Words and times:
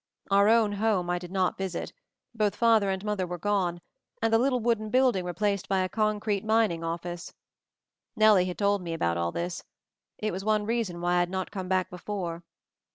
Our 0.31 0.47
own 0.49 0.71
house 0.71 1.05
I 1.09 1.19
did 1.19 1.29
not 1.31 1.59
visit— 1.59 1.93
both 2.33 2.55
father 2.55 2.89
and 2.89 3.05
mother 3.05 3.27
were 3.27 3.37
gone, 3.37 3.81
and 4.19 4.33
the 4.33 4.39
little 4.39 4.59
wooden 4.59 4.89
building 4.89 5.23
replaced 5.23 5.69
by 5.69 5.81
a 5.81 5.89
concrete 5.89 6.43
min 6.43 6.71
ing 6.71 6.83
office. 6.83 7.35
Nellie 8.15 8.45
had 8.45 8.57
told 8.57 8.81
me 8.81 8.95
about 8.95 9.17
all 9.17 9.31
this; 9.31 9.63
it 10.17 10.31
was 10.31 10.43
one 10.43 10.65
reason 10.65 11.01
why 11.01 11.17
I 11.17 11.19
had 11.19 11.29
not 11.29 11.51
come 11.51 11.67
back 11.69 11.91
before. 11.91 12.43